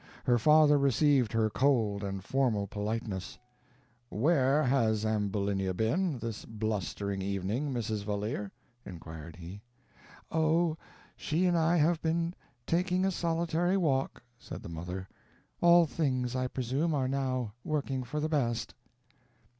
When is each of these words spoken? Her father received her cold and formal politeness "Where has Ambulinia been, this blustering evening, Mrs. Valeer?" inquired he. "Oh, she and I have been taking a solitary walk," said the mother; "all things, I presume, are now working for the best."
Her 0.23 0.39
father 0.39 0.79
received 0.79 1.31
her 1.33 1.51
cold 1.51 2.03
and 2.03 2.23
formal 2.23 2.65
politeness 2.65 3.37
"Where 4.09 4.63
has 4.63 5.05
Ambulinia 5.05 5.75
been, 5.75 6.17
this 6.17 6.43
blustering 6.43 7.21
evening, 7.21 7.71
Mrs. 7.71 8.03
Valeer?" 8.03 8.49
inquired 8.83 9.35
he. 9.35 9.61
"Oh, 10.31 10.75
she 11.15 11.45
and 11.45 11.55
I 11.55 11.77
have 11.77 12.01
been 12.01 12.33
taking 12.65 13.05
a 13.05 13.11
solitary 13.11 13.77
walk," 13.77 14.23
said 14.39 14.63
the 14.63 14.69
mother; 14.69 15.07
"all 15.61 15.85
things, 15.85 16.35
I 16.35 16.47
presume, 16.47 16.95
are 16.95 17.07
now 17.07 17.53
working 17.63 18.01
for 18.03 18.19
the 18.19 18.27
best." 18.27 18.73